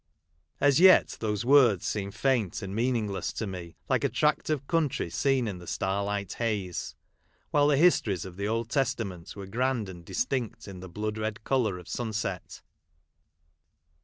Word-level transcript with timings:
As 0.59 0.79
yet, 0.79 1.15
those 1.19 1.45
words 1.45 1.85
seemed 1.85 2.15
faint 2.15 2.63
and 2.63 2.73
mean 2.73 2.95
ingless 2.95 3.31
to 3.35 3.45
me, 3.45 3.75
like 3.87 4.03
a 4.03 4.09
tract 4.09 4.49
of 4.49 4.65
country 4.65 5.11
seen 5.11 5.47
in 5.47 5.59
the 5.59 5.67
starlight 5.67 6.33
haze; 6.33 6.95
while 7.51 7.67
the 7.67 7.77
histories 7.77 8.25
of 8.25 8.35
the 8.35 8.47
Old 8.47 8.67
Testament 8.71 9.35
were 9.35 9.45
grand 9.45 9.89
and 9.89 10.03
distinct 10.03 10.67
in 10.67 10.79
the 10.79 10.89
blood 10.89 11.19
red 11.19 11.43
colour 11.43 11.77
of 11.77 11.87
sun 11.87 12.13
set. 12.13 12.63